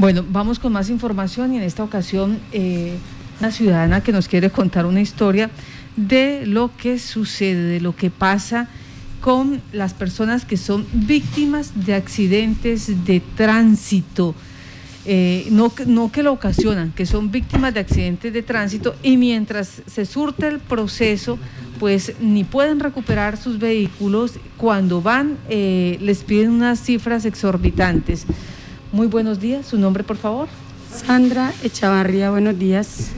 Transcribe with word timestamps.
Bueno, 0.00 0.24
vamos 0.26 0.58
con 0.58 0.72
más 0.72 0.88
información 0.88 1.52
y 1.52 1.58
en 1.58 1.62
esta 1.62 1.84
ocasión 1.84 2.38
eh, 2.52 2.96
una 3.38 3.50
ciudadana 3.50 4.02
que 4.02 4.12
nos 4.12 4.28
quiere 4.28 4.48
contar 4.48 4.86
una 4.86 5.02
historia 5.02 5.50
de 5.94 6.46
lo 6.46 6.74
que 6.74 6.98
sucede, 6.98 7.64
de 7.64 7.80
lo 7.82 7.94
que 7.94 8.08
pasa 8.08 8.66
con 9.20 9.60
las 9.72 9.92
personas 9.92 10.46
que 10.46 10.56
son 10.56 10.86
víctimas 10.90 11.84
de 11.84 11.92
accidentes 11.92 13.04
de 13.04 13.20
tránsito. 13.36 14.34
Eh, 15.04 15.48
no, 15.50 15.70
que 16.10 16.22
lo 16.22 16.32
ocasionan, 16.32 16.92
que 16.92 17.04
son 17.04 17.30
víctimas 17.30 17.74
de 17.74 17.80
accidentes 17.80 18.32
de 18.32 18.42
tránsito 18.42 18.96
y 19.02 19.18
mientras 19.18 19.82
se 19.86 20.06
surte 20.06 20.48
el 20.48 20.60
proceso, 20.60 21.38
pues 21.78 22.14
ni 22.20 22.44
pueden 22.44 22.80
recuperar 22.80 23.36
sus 23.36 23.58
vehículos, 23.58 24.38
cuando 24.56 25.02
van 25.02 25.36
eh, 25.50 25.98
les 26.00 26.22
piden 26.22 26.52
unas 26.52 26.80
cifras 26.80 27.26
exorbitantes. 27.26 28.26
Muy 28.92 29.06
buenos 29.06 29.38
días, 29.38 29.66
su 29.66 29.78
nombre 29.78 30.02
por 30.02 30.16
favor. 30.16 30.48
Sandra 30.92 31.52
Echavarría, 31.62 32.32
buenos 32.32 32.58
días. 32.58 33.12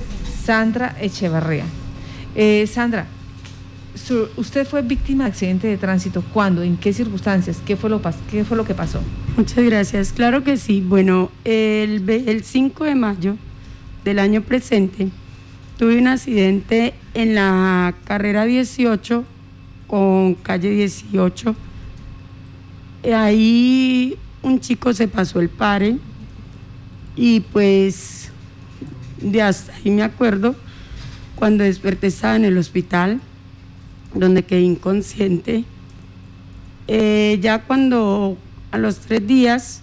Sandra 0.44 0.94
Echevarría. 1.00 1.64
Eh, 2.34 2.66
Sandra, 2.66 3.06
usted 4.36 4.66
fue 4.66 4.82
víctima 4.82 5.24
de 5.24 5.30
accidente 5.30 5.68
de 5.68 5.78
tránsito. 5.78 6.22
¿Cuándo? 6.34 6.62
¿En 6.62 6.76
qué 6.76 6.92
circunstancias? 6.92 7.62
¿Qué 7.64 7.76
fue 7.76 7.88
lo, 7.88 8.02
qué 8.30 8.44
fue 8.44 8.58
lo 8.58 8.66
que 8.66 8.74
pasó? 8.74 9.00
Muchas 9.38 9.64
gracias. 9.64 10.12
Claro 10.12 10.44
que 10.44 10.58
sí. 10.58 10.84
Bueno, 10.86 11.30
el, 11.44 12.06
el 12.06 12.44
5 12.44 12.84
de 12.84 12.94
mayo 12.94 13.36
del 14.04 14.18
año 14.18 14.42
presente 14.42 15.08
tuve 15.78 15.96
un 15.96 16.06
accidente 16.06 16.92
en 17.14 17.34
la 17.34 17.94
carrera 18.04 18.44
18 18.44 19.24
con 19.86 20.34
calle 20.34 20.68
18. 20.68 21.56
Ahí 23.14 24.18
un 24.42 24.60
chico 24.60 24.92
se 24.92 25.08
pasó 25.08 25.40
el 25.40 25.48
pare 25.48 25.98
y 27.16 27.40
pues 27.40 28.30
de 29.20 29.42
hasta 29.42 29.74
ahí 29.74 29.90
me 29.90 30.02
acuerdo 30.02 30.56
cuando 31.36 31.64
desperté 31.64 32.08
estaba 32.08 32.36
en 32.36 32.44
el 32.44 32.58
hospital 32.58 33.20
donde 34.14 34.44
quedé 34.44 34.62
inconsciente. 34.62 35.64
Eh, 36.88 37.38
ya 37.40 37.62
cuando 37.62 38.36
a 38.70 38.78
los 38.78 38.98
tres 38.98 39.26
días 39.26 39.82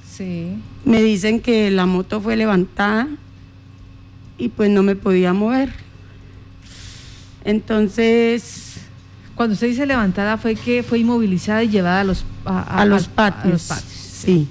me 0.84 1.02
dicen 1.02 1.40
que 1.40 1.72
la 1.72 1.86
moto 1.86 2.20
fue 2.20 2.36
levantada 2.36 3.08
y 4.38 4.50
pues 4.50 4.70
no 4.70 4.84
me 4.84 4.96
podía 4.96 5.34
mover. 5.34 5.72
Entonces... 7.44 8.66
Cuando 9.36 9.54
usted 9.54 9.68
dice 9.68 9.86
levantada 9.86 10.38
fue 10.38 10.54
que 10.56 10.84
fue 10.84 11.00
inmovilizada 11.00 11.64
y 11.64 11.70
llevada 11.70 12.02
a 12.02 12.04
los, 12.04 12.26
a, 12.44 12.84
los, 12.84 13.08
patios, 13.08 13.46
a 13.46 13.48
los 13.48 13.64
patios. 13.64 13.99
Sí. 14.22 14.48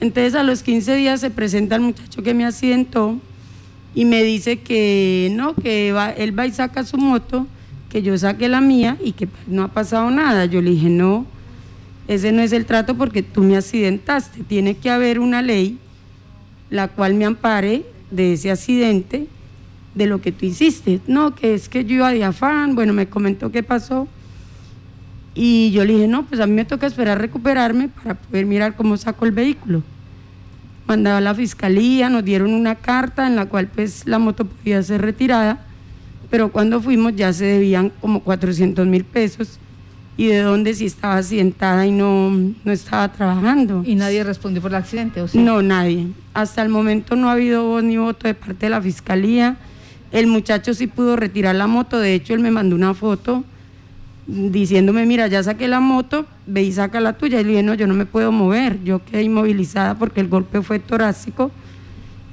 Entonces 0.00 0.34
a 0.34 0.42
los 0.42 0.62
15 0.62 0.94
días 0.96 1.20
se 1.20 1.30
presenta 1.30 1.76
el 1.76 1.82
muchacho 1.82 2.22
que 2.22 2.34
me 2.34 2.44
accidentó 2.44 3.18
y 3.94 4.04
me 4.04 4.22
dice 4.22 4.60
que 4.60 5.32
no, 5.34 5.54
que 5.54 5.88
él 6.18 6.38
va 6.38 6.46
y 6.46 6.52
saca 6.52 6.84
su 6.84 6.98
moto 6.98 7.46
que 7.88 8.02
yo 8.02 8.16
saque 8.18 8.48
la 8.48 8.60
mía 8.60 8.96
y 9.02 9.12
que 9.12 9.28
no 9.46 9.62
ha 9.62 9.68
pasado 9.68 10.10
nada. 10.10 10.44
Yo 10.46 10.60
le 10.60 10.70
dije, 10.70 10.88
no, 10.88 11.24
ese 12.08 12.32
no 12.32 12.42
es 12.42 12.52
el 12.52 12.66
trato 12.66 12.96
porque 12.96 13.22
tú 13.22 13.42
me 13.42 13.56
accidentaste. 13.56 14.42
Tiene 14.44 14.76
que 14.76 14.90
haber 14.90 15.18
una 15.18 15.42
ley 15.42 15.78
la 16.68 16.88
cual 16.88 17.14
me 17.14 17.24
ampare 17.24 17.84
de 18.10 18.32
ese 18.32 18.50
accidente, 18.50 19.28
de 19.94 20.06
lo 20.06 20.20
que 20.20 20.30
tú 20.30 20.44
hiciste. 20.44 21.00
No, 21.06 21.34
que 21.34 21.54
es 21.54 21.68
que 21.68 21.84
yo 21.84 21.94
iba 21.94 22.12
de 22.12 22.24
afán, 22.24 22.74
bueno, 22.74 22.92
me 22.92 23.08
comentó 23.08 23.50
qué 23.50 23.62
pasó. 23.62 24.08
Y 25.36 25.70
yo 25.70 25.84
le 25.84 25.92
dije, 25.92 26.08
no, 26.08 26.24
pues 26.24 26.40
a 26.40 26.46
mí 26.46 26.54
me 26.54 26.64
toca 26.64 26.86
esperar 26.86 27.20
recuperarme 27.20 27.88
para 27.88 28.14
poder 28.14 28.46
mirar 28.46 28.74
cómo 28.74 28.96
saco 28.96 29.26
el 29.26 29.32
vehículo. 29.32 29.82
Mandaba 30.88 31.18
a 31.18 31.20
la 31.20 31.34
fiscalía, 31.34 32.08
nos 32.08 32.24
dieron 32.24 32.54
una 32.54 32.74
carta 32.74 33.26
en 33.26 33.36
la 33.36 33.46
cual 33.46 33.68
pues 33.68 34.06
la 34.06 34.18
moto 34.18 34.46
podía 34.46 34.82
ser 34.82 35.02
retirada 35.02 35.60
pero 36.30 36.50
cuando 36.50 36.80
fuimos 36.80 37.14
ya 37.14 37.32
se 37.32 37.44
debían 37.44 37.90
como 38.00 38.20
400 38.20 38.86
mil 38.86 39.04
pesos 39.04 39.58
y 40.16 40.26
de 40.28 40.40
dónde 40.40 40.74
si 40.74 40.86
estaba 40.86 41.22
sentada 41.22 41.86
y 41.86 41.92
no, 41.92 42.30
no 42.30 42.72
estaba 42.72 43.12
trabajando. 43.12 43.82
¿Y 43.84 43.94
nadie 43.94 44.24
respondió 44.24 44.62
por 44.62 44.70
el 44.70 44.76
accidente? 44.76 45.20
¿o 45.20 45.26
No, 45.34 45.60
nadie. 45.62 46.08
Hasta 46.32 46.62
el 46.62 46.70
momento 46.70 47.16
no 47.16 47.28
ha 47.28 47.32
habido 47.32 47.64
voz 47.64 47.82
ni 47.82 47.98
voto 47.98 48.26
de 48.26 48.34
parte 48.34 48.66
de 48.66 48.70
la 48.70 48.80
fiscalía. 48.80 49.56
El 50.12 50.26
muchacho 50.26 50.72
sí 50.72 50.86
pudo 50.86 51.16
retirar 51.16 51.54
la 51.54 51.66
moto, 51.66 51.98
de 51.98 52.14
hecho 52.14 52.32
él 52.32 52.40
me 52.40 52.50
mandó 52.50 52.76
una 52.76 52.94
foto 52.94 53.44
diciéndome, 54.26 55.06
mira, 55.06 55.26
ya 55.28 55.42
saqué 55.42 55.68
la 55.68 55.80
moto, 55.80 56.26
ve 56.46 56.62
y 56.62 56.72
saca 56.72 57.00
la 57.00 57.14
tuya. 57.14 57.40
Y 57.40 57.44
le 57.44 57.50
dije, 57.50 57.62
no, 57.62 57.74
yo 57.74 57.86
no 57.86 57.94
me 57.94 58.06
puedo 58.06 58.32
mover, 58.32 58.82
yo 58.82 59.04
quedé 59.04 59.22
inmovilizada 59.22 59.94
porque 59.96 60.20
el 60.20 60.28
golpe 60.28 60.62
fue 60.62 60.78
torácico 60.78 61.50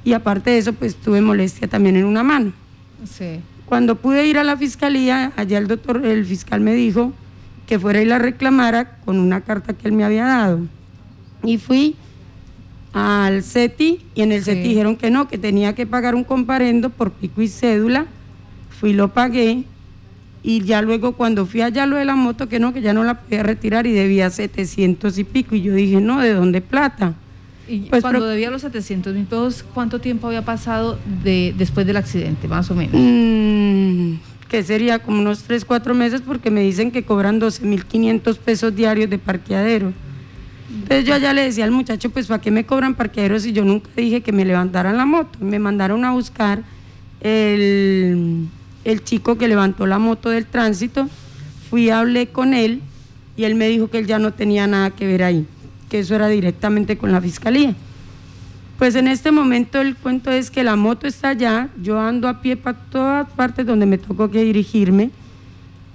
y 0.04 0.12
aparte 0.12 0.50
de 0.50 0.58
eso, 0.58 0.72
pues 0.74 0.96
tuve 0.96 1.20
molestia 1.20 1.66
también 1.66 1.96
en 1.96 2.04
una 2.04 2.22
mano. 2.22 2.52
Sí. 3.04 3.40
Cuando 3.64 3.96
pude 3.96 4.26
ir 4.26 4.38
a 4.38 4.44
la 4.44 4.56
fiscalía, 4.56 5.32
allá 5.36 5.58
el 5.58 5.66
doctor, 5.66 6.04
el 6.04 6.26
fiscal 6.26 6.60
me 6.60 6.74
dijo 6.74 7.12
que 7.66 7.78
fuera 7.78 8.02
y 8.02 8.04
la 8.04 8.18
reclamara 8.18 8.98
con 9.04 9.18
una 9.18 9.40
carta 9.40 9.72
que 9.72 9.88
él 9.88 9.94
me 9.94 10.04
había 10.04 10.26
dado. 10.26 10.60
Y 11.42 11.56
fui 11.56 11.96
al 12.92 13.42
CETI 13.42 14.04
y 14.14 14.22
en 14.22 14.32
el 14.32 14.44
CETI 14.44 14.68
dijeron 14.68 14.96
que 14.96 15.10
no, 15.10 15.26
que 15.26 15.38
tenía 15.38 15.74
que 15.74 15.86
pagar 15.86 16.14
un 16.14 16.24
comparendo 16.24 16.90
por 16.90 17.10
pico 17.10 17.40
y 17.40 17.48
cédula. 17.48 18.06
Fui, 18.68 18.92
lo 18.92 19.14
pagué 19.14 19.64
y 20.46 20.62
ya 20.62 20.82
luego 20.82 21.12
cuando 21.12 21.46
fui 21.46 21.62
allá 21.62 21.86
lo 21.86 21.96
de 21.96 22.04
la 22.04 22.14
moto, 22.14 22.50
que 22.50 22.60
no, 22.60 22.74
que 22.74 22.82
ya 22.82 22.92
no 22.92 23.02
la 23.02 23.22
podía 23.22 23.42
retirar 23.42 23.86
y 23.86 23.92
debía 23.92 24.28
700 24.28 25.18
y 25.18 25.24
pico. 25.24 25.54
Y 25.54 25.62
yo 25.62 25.74
dije, 25.74 26.02
no, 26.02 26.20
¿de 26.20 26.34
dónde 26.34 26.60
plata? 26.60 27.14
Y 27.66 27.88
pues, 27.88 28.02
cuando 28.02 28.26
debía 28.26 28.50
los 28.50 28.60
700 28.60 29.14
mil 29.14 29.24
pesos, 29.24 29.64
¿cuánto 29.72 30.02
tiempo 30.02 30.26
había 30.26 30.42
pasado 30.42 30.98
de, 31.24 31.54
después 31.56 31.86
del 31.86 31.96
accidente, 31.96 32.46
más 32.46 32.70
o 32.70 32.74
menos? 32.74 32.92
Mm, 32.94 34.16
que 34.50 34.62
sería 34.62 34.98
como 34.98 35.22
unos 35.22 35.44
3, 35.44 35.64
4 35.64 35.94
meses 35.94 36.20
porque 36.20 36.50
me 36.50 36.60
dicen 36.60 36.90
que 36.90 37.04
cobran 37.04 37.38
12 37.38 37.64
mil 37.64 37.86
500 37.86 38.36
pesos 38.36 38.76
diarios 38.76 39.08
de 39.08 39.18
parqueadero. 39.18 39.94
Entonces 40.70 41.06
yo 41.06 41.14
allá 41.14 41.32
le 41.32 41.40
decía 41.40 41.64
al 41.64 41.70
muchacho, 41.70 42.10
pues 42.10 42.26
¿para 42.26 42.42
qué 42.42 42.50
me 42.50 42.66
cobran 42.66 42.96
parqueadero 42.96 43.40
si 43.40 43.52
yo 43.52 43.64
nunca 43.64 43.88
dije 43.96 44.20
que 44.20 44.32
me 44.32 44.44
levantaran 44.44 44.98
la 44.98 45.06
moto? 45.06 45.38
Me 45.40 45.58
mandaron 45.58 46.04
a 46.04 46.12
buscar 46.12 46.62
el, 47.22 48.46
el 48.84 49.04
chico 49.04 49.36
que 49.38 49.48
levantó 49.48 49.86
la 49.86 49.98
moto 49.98 50.30
del 50.30 50.46
tránsito, 50.46 51.08
fui, 51.70 51.90
hablé 51.90 52.28
con 52.28 52.54
él 52.54 52.82
y 53.36 53.44
él 53.44 53.54
me 53.54 53.68
dijo 53.68 53.88
que 53.88 53.98
él 53.98 54.06
ya 54.06 54.18
no 54.18 54.32
tenía 54.32 54.66
nada 54.66 54.90
que 54.90 55.06
ver 55.06 55.22
ahí 55.22 55.46
que 55.94 56.00
eso 56.00 56.16
era 56.16 56.26
directamente 56.26 56.98
con 56.98 57.12
la 57.12 57.20
fiscalía. 57.20 57.72
Pues 58.78 58.96
en 58.96 59.06
este 59.06 59.30
momento 59.30 59.80
el 59.80 59.94
cuento 59.94 60.30
es 60.32 60.50
que 60.50 60.64
la 60.64 60.74
moto 60.74 61.06
está 61.06 61.28
allá, 61.28 61.68
yo 61.80 62.00
ando 62.00 62.26
a 62.26 62.40
pie 62.40 62.56
para 62.56 62.76
todas 62.76 63.30
partes 63.30 63.64
donde 63.64 63.86
me 63.86 63.98
tocó 63.98 64.28
que 64.28 64.42
dirigirme, 64.42 65.10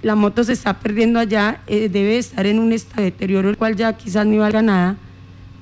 la 0.02 0.14
moto 0.14 0.42
se 0.42 0.54
está 0.54 0.78
perdiendo 0.80 1.18
allá, 1.18 1.60
eh, 1.66 1.90
debe 1.90 2.16
estar 2.16 2.46
en 2.46 2.58
un 2.58 2.72
estado 2.72 3.02
de 3.02 3.10
deterioro, 3.10 3.50
el 3.50 3.58
cual 3.58 3.76
ya 3.76 3.92
quizás 3.92 4.24
ni 4.24 4.38
valga 4.38 4.62
nada, 4.62 4.96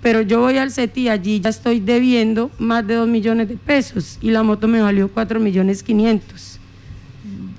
pero 0.00 0.22
yo 0.22 0.38
voy 0.38 0.56
al 0.58 0.70
CETI 0.70 1.00
y 1.00 1.08
allí 1.08 1.40
ya 1.40 1.50
estoy 1.50 1.80
debiendo 1.80 2.52
más 2.60 2.86
de 2.86 2.94
2 2.94 3.08
millones 3.08 3.48
de 3.48 3.56
pesos 3.56 4.18
y 4.22 4.30
la 4.30 4.44
moto 4.44 4.68
me 4.68 4.80
valió 4.80 5.08
4 5.08 5.40
millones 5.40 5.82
500. 5.82 6.57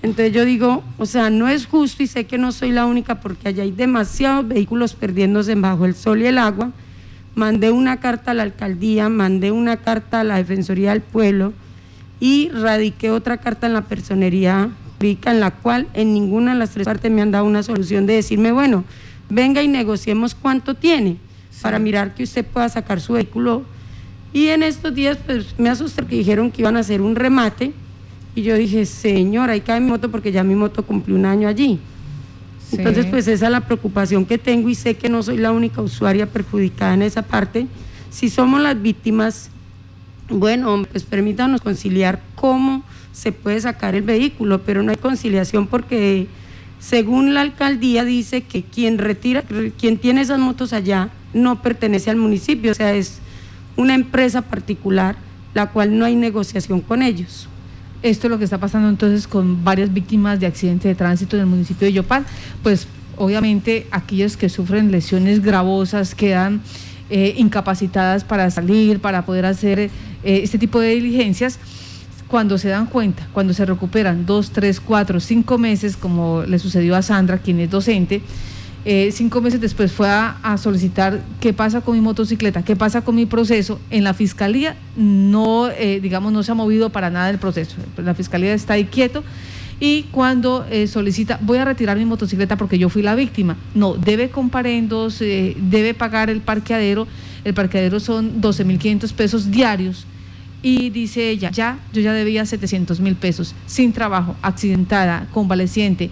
Entonces 0.01 0.33
yo 0.33 0.45
digo, 0.45 0.83
o 0.97 1.05
sea, 1.05 1.29
no 1.29 1.49
es 1.49 1.65
justo 1.65 2.03
y 2.03 2.07
sé 2.07 2.25
que 2.25 2.37
no 2.37 2.51
soy 2.51 2.71
la 2.71 2.85
única 2.85 3.19
porque 3.19 3.49
allá 3.49 3.63
hay 3.63 3.71
demasiados 3.71 4.47
vehículos 4.47 4.93
perdiéndose 4.93 5.55
bajo 5.55 5.85
el 5.85 5.95
sol 5.95 6.21
y 6.21 6.27
el 6.27 6.37
agua. 6.37 6.71
Mandé 7.35 7.71
una 7.71 7.99
carta 7.99 8.31
a 8.31 8.33
la 8.33 8.43
alcaldía, 8.43 9.09
mandé 9.09 9.51
una 9.51 9.77
carta 9.77 10.21
a 10.21 10.23
la 10.23 10.37
Defensoría 10.37 10.91
del 10.91 11.01
Pueblo 11.01 11.53
y 12.19 12.49
radiqué 12.49 13.11
otra 13.11 13.37
carta 13.37 13.67
en 13.67 13.73
la 13.73 13.81
personería 13.81 14.69
pública 14.97 15.31
en 15.31 15.39
la 15.39 15.51
cual 15.51 15.87
en 15.93 16.13
ninguna 16.13 16.53
de 16.53 16.59
las 16.59 16.71
tres 16.71 16.85
partes 16.85 17.11
me 17.11 17.21
han 17.21 17.31
dado 17.31 17.45
una 17.45 17.63
solución 17.63 18.05
de 18.05 18.16
decirme, 18.16 18.51
bueno, 18.51 18.85
venga 19.29 19.61
y 19.61 19.67
negociemos 19.67 20.33
cuánto 20.33 20.75
tiene 20.75 21.17
para 21.61 21.77
mirar 21.77 22.16
que 22.16 22.23
usted 22.23 22.45
pueda 22.45 22.69
sacar 22.69 23.01
su 23.01 23.13
vehículo. 23.13 23.63
Y 24.31 24.47
en 24.47 24.63
estos 24.63 24.93
días 24.93 25.17
pues 25.25 25.55
me 25.57 25.69
asusté 25.69 26.05
que 26.05 26.16
dijeron 26.16 26.52
que 26.52 26.61
iban 26.61 26.78
a 26.78 26.81
hacer 26.81 27.02
un 27.02 27.16
remate 27.16 27.73
y 28.40 28.44
yo 28.44 28.56
dije, 28.56 28.86
señor, 28.86 29.50
ahí 29.50 29.59
cae 29.59 29.82
mi 29.82 29.90
moto 29.90 30.09
porque 30.09 30.32
ya 30.32 30.44
mi 30.44 30.56
moto 30.56 30.84
cumplió 30.84 31.16
un 31.18 31.26
año 31.26 31.47
allí. 31.47 31.78
Entonces, 32.72 33.06
pues 33.08 33.28
esa 33.28 33.47
es 33.47 33.52
la 33.52 33.62
preocupación 33.62 34.26
que 34.26 34.38
tengo 34.38 34.70
y 34.70 34.76
sé 34.76 34.96
que 34.96 35.09
no 35.09 35.22
soy 35.24 35.38
la 35.38 35.52
única 35.52 35.82
usuaria 35.82 36.26
perjudicada 36.26 36.94
en 36.94 37.02
esa 37.02 37.24
parte. 37.24 37.68
Si 38.09 38.30
somos 38.30 38.62
las 38.62 38.82
víctimas, 38.82 39.50
bueno, 40.30 40.86
pues 40.90 41.03
permítanos 41.03 41.62
conciliar 41.62 42.22
cómo 42.36 42.84
se 43.12 43.34
puede 43.34 43.59
sacar 43.59 43.96
el 43.96 44.03
vehículo, 44.03 44.62
pero 44.62 44.84
no 44.84 44.91
hay 44.91 44.97
conciliación 44.97 45.68
porque 45.68 46.28
según 46.80 47.34
la 47.34 47.41
alcaldía 47.41 48.06
dice 48.06 48.44
que 48.44 48.64
quien 48.64 49.00
retira, 49.00 49.44
quien 49.78 49.97
tiene 49.97 50.22
esas 50.22 50.40
motos 50.40 50.72
allá 50.72 51.09
no 51.34 51.62
pertenece 51.62 52.09
al 52.09 52.16
municipio, 52.16 52.72
o 52.72 52.76
sea, 52.76 52.94
es 52.94 53.20
una 53.76 53.96
empresa 53.96 54.44
particular, 54.44 55.18
la 55.53 55.72
cual 55.72 55.97
no 55.97 56.06
hay 56.06 56.16
negociación 56.16 56.80
con 56.80 57.02
ellos. 57.02 57.50
Esto 58.01 58.28
es 58.28 58.31
lo 58.31 58.37
que 58.37 58.46
está 58.46 58.57
pasando 58.57 58.87
entonces 58.87 59.28
con 59.28 59.63
varias 59.63 59.93
víctimas 59.93 60.40
de 60.40 60.47
accidentes 60.47 60.90
de 60.90 60.96
tránsito 60.96 61.35
en 61.35 61.41
el 61.41 61.47
municipio 61.47 61.85
de 61.85 61.93
Yopal. 61.93 62.25
Pues 62.63 62.87
obviamente 63.17 63.87
aquellos 63.91 64.37
que 64.37 64.47
sufren 64.47 64.91
lesiones 64.91 65.43
gravosas 65.43 66.16
quedan 66.16 66.61
eh, 67.09 67.34
incapacitadas 67.37 68.23
para 68.23 68.49
salir, 68.51 68.99
para 68.99 69.25
poder 69.25 69.46
hacer 69.46 69.79
eh, 69.79 69.90
este 70.23 70.57
tipo 70.57 70.79
de 70.79 70.96
diligencias, 70.96 71.59
cuando 72.28 72.57
se 72.57 72.69
dan 72.69 72.85
cuenta, 72.85 73.28
cuando 73.34 73.53
se 73.53 73.66
recuperan 73.66 74.25
dos, 74.25 74.52
tres, 74.52 74.79
cuatro, 74.79 75.19
cinco 75.19 75.57
meses, 75.57 75.97
como 75.97 76.43
le 76.43 76.59
sucedió 76.59 76.95
a 76.95 77.02
Sandra, 77.02 77.40
quien 77.40 77.59
es 77.59 77.72
docente, 77.72 78.22
eh, 78.85 79.11
cinco 79.11 79.41
meses 79.41 79.59
después 79.59 79.91
fue 79.91 80.08
a, 80.09 80.58
solicitar 80.58 81.22
qué 81.41 81.52
pasa 81.52 81.81
con 81.81 81.96
mi 81.96 82.02
motocicleta, 82.02 82.64
qué 82.64 82.76
pasa 82.76 83.02
con 83.02 83.16
mi 83.16 83.26
proceso. 83.26 83.79
En 83.90 84.03
la 84.03 84.14
fiscalía 84.14 84.76
no, 84.96 85.70
eh, 85.70 85.99
digamos, 86.02 86.31
no 86.31 86.43
se 86.43 86.52
ha 86.52 86.55
movido 86.55 86.90
para 86.90 87.09
nada 87.09 87.29
el 87.29 87.40
proceso. 87.40 87.76
La 87.97 88.14
fiscalía 88.14 88.53
está 88.53 88.73
ahí 88.73 88.85
quieto. 88.85 89.23
Y 89.81 90.03
cuando 90.11 90.66
eh, 90.70 90.87
solicita, 90.87 91.40
voy 91.41 91.58
a 91.58 91.66
retirar 91.66 91.97
mi 91.97 92.05
motocicleta 92.05 92.58
porque 92.58 92.78
yo 92.78 92.90
fui 92.90 93.02
la 93.02 93.16
víctima. 93.16 93.58
No, 93.76 93.96
debe 93.96 94.29
comparendos, 94.29 95.20
debe 95.20 95.93
pagar 95.93 96.29
el 96.29 96.41
parqueadero. 96.41 97.08
El 97.43 97.53
parqueadero 97.53 97.99
son 97.99 98.41
12.500 98.41 99.14
pesos 99.14 99.52
diarios. 99.52 100.05
Y 100.61 100.90
dice 100.90 101.29
ella, 101.29 101.52
ya, 101.52 101.79
yo 101.93 102.02
ya 102.02 102.11
debía 102.11 102.46
700 102.46 102.99
mil 102.99 103.16
pesos, 103.16 103.55
sin 103.66 103.93
trabajo, 103.93 104.35
accidentada, 104.41 105.28
convaleciente 105.31 106.09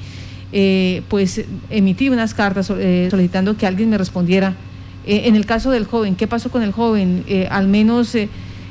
eh, 0.52 1.02
pues 1.10 1.44
emití 1.70 2.10
unas 2.10 2.34
cartas 2.34 2.72
eh, 2.72 3.08
solicitando 3.12 3.58
que 3.58 3.68
alguien 3.68 3.90
me 3.90 3.98
respondiera. 3.98 4.56
Eh, 5.06 5.24
en 5.26 5.36
el 5.36 5.46
caso 5.46 5.72
del 5.72 5.86
joven, 5.86 6.16
¿qué 6.16 6.28
pasó 6.28 6.50
con 6.50 6.64
el 6.64 6.72
joven? 6.72 7.26
al 7.50 7.68
menos 7.68 8.16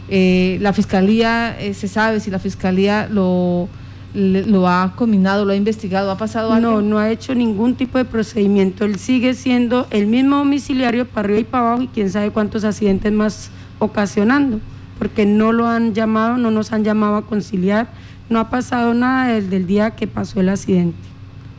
la 0.09 0.73
fiscalía, 0.73 1.57
se 1.73 1.89
sabe 1.89 2.21
si 2.21 2.31
la 2.31 2.39
fiscalía 2.39 3.09
lo, 3.11 3.69
lo 4.15 4.69
ha 4.69 4.95
combinado, 4.97 5.45
lo 5.45 5.53
ha 5.53 5.57
investigado, 5.57 6.11
ha 6.11 6.17
pasado 6.17 6.53
algo. 6.53 6.71
No, 6.71 6.83
no 6.83 6.99
ha 6.99 7.11
hecho 7.11 7.35
ningún 7.35 7.75
tipo 7.75 7.99
de 7.99 8.05
procedimiento. 8.05 8.85
Él 8.85 8.99
sigue 8.99 9.35
siendo 9.35 9.87
el 9.91 10.07
mismo 10.07 10.37
domiciliario 10.37 11.07
para 11.07 11.27
arriba 11.27 11.41
y 11.41 11.45
para 11.45 11.69
abajo 11.69 11.83
y 11.83 11.89
quién 11.89 12.11
sabe 12.11 12.31
cuántos 12.31 12.65
accidentes 12.65 13.13
más 13.13 13.51
ocasionando, 13.79 14.61
porque 14.99 15.27
no 15.27 15.53
lo 15.53 15.67
han 15.67 15.95
llamado, 15.95 16.37
no 16.39 16.51
nos 16.51 16.73
han 16.73 16.85
llamado 16.85 17.17
a 17.17 17.27
conciliar, 17.27 17.89
no 18.31 18.41
ha 18.41 18.49
pasado 18.51 18.95
nada 18.95 19.29
desde 19.29 19.57
el 19.57 19.67
día 19.67 19.91
que 19.93 20.07
pasó 20.07 20.41
el 20.41 20.49
accidente. 20.49 21.16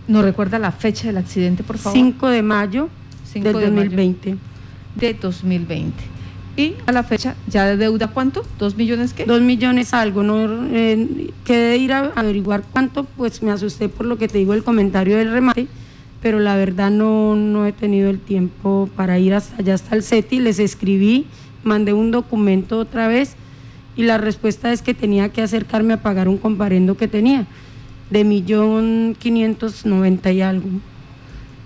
¿Nos 0.07 0.23
recuerda 0.23 0.57
la 0.59 0.71
fecha 0.71 1.07
del 1.07 1.17
accidente, 1.17 1.63
por 1.63 1.77
favor? 1.77 1.97
5 1.97 2.27
de 2.29 2.41
mayo 2.41 2.89
5 3.31 3.43
del 3.59 3.73
2020. 3.73 4.37
de 4.95 5.13
2020. 5.13 5.93
Y 6.55 6.73
a 6.87 6.91
la 6.91 7.03
fecha, 7.03 7.35
¿ya 7.47 7.65
de 7.67 7.77
deuda 7.77 8.07
cuánto? 8.07 8.43
¿Dos 8.57 8.75
millones 8.75 9.13
qué? 9.13 9.25
Dos 9.25 9.41
millones 9.41 9.93
algo. 9.93 10.23
No 10.23 10.67
eh, 10.71 11.29
quedé 11.45 11.77
ir 11.77 11.93
a 11.93 12.11
averiguar 12.15 12.63
cuánto, 12.71 13.03
pues 13.03 13.43
me 13.43 13.51
asusté 13.51 13.89
por 13.89 14.07
lo 14.07 14.17
que 14.17 14.27
te 14.27 14.39
digo 14.39 14.53
el 14.53 14.63
comentario 14.63 15.17
del 15.17 15.31
remate, 15.31 15.67
pero 16.21 16.39
la 16.39 16.55
verdad 16.55 16.89
no, 16.89 17.35
no 17.35 17.67
he 17.67 17.73
tenido 17.73 18.09
el 18.09 18.19
tiempo 18.19 18.89
para 18.95 19.19
ir 19.19 19.35
hasta 19.35 19.57
allá 19.57 19.75
hasta 19.75 19.95
el 19.95 20.01
CETI. 20.01 20.39
Les 20.39 20.57
escribí, 20.57 21.27
mandé 21.63 21.93
un 21.93 22.09
documento 22.09 22.79
otra 22.79 23.07
vez 23.07 23.35
y 23.95 24.03
la 24.03 24.17
respuesta 24.17 24.71
es 24.71 24.81
que 24.81 24.95
tenía 24.95 25.29
que 25.29 25.43
acercarme 25.43 25.93
a 25.93 26.01
pagar 26.01 26.27
un 26.27 26.37
comparendo 26.37 26.97
que 26.97 27.07
tenía 27.07 27.45
de 28.09 28.23
millón 28.23 29.15
quinientos 29.19 29.85
noventa 29.85 30.31
y 30.31 30.41
algo. 30.41 30.67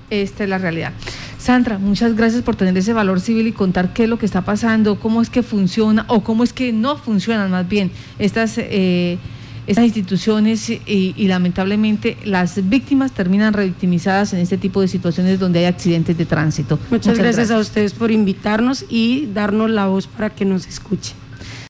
Esta 0.10 0.44
es 0.44 0.50
la 0.50 0.58
realidad. 0.58 0.92
Sandra, 1.38 1.80
muchas 1.80 2.16
gracias 2.16 2.44
por 2.44 2.56
tener 2.56 2.78
ese 2.78 2.94
valor 2.94 3.20
civil 3.20 3.48
y 3.48 3.52
contar 3.52 3.94
qué 3.94 4.04
es 4.04 4.10
lo 4.10 4.20
que 4.20 4.28
está 4.28 4.42
pasando, 4.44 5.00
cómo 5.00 5.22
es 5.22 5.30
que 5.30 5.42
funciona 5.42 6.06
o 6.08 6.24
cómo 6.24 6.44
es 6.44 6.54
que 6.54 6.72
no 6.72 6.98
funcionan 6.98 7.50
más 7.50 7.68
bien 7.68 7.90
estas, 8.20 8.60
eh, 8.60 9.18
estas 9.66 9.86
instituciones 9.86 10.70
y, 10.70 11.28
lamentablemente 11.28 12.18
las 12.26 12.70
víctimas 12.70 13.12
terminan 13.12 13.54
revictimizadas 13.54 14.34
en 14.34 14.40
este 14.40 14.58
tipo 14.58 14.82
de 14.82 14.88
situaciones 14.88 15.40
donde 15.40 15.60
hay 15.60 15.66
accidentes 15.66 16.16
de 16.16 16.26
tránsito. 16.26 16.78
Muchas, 16.92 17.18
gracias 17.18 17.50
a 17.50 17.58
ustedes 17.58 17.94
por 17.94 18.12
invitarnos 18.12 18.86
y 18.90 19.28
darnos 19.34 19.72
la 19.72 19.88
voz 19.88 20.08
para 20.08 20.30
que 20.30 20.46
nos 20.46 20.68
escuchen. 20.68 21.21